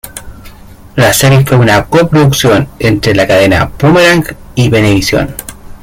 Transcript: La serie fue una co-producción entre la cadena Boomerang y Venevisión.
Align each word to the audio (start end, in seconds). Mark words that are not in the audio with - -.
La 0.95 1.13
serie 1.13 1.45
fue 1.45 1.57
una 1.57 1.85
co-producción 1.85 2.67
entre 2.79 3.13
la 3.13 3.27
cadena 3.27 3.71
Boomerang 3.79 4.25
y 4.55 4.67
Venevisión. 4.67 5.35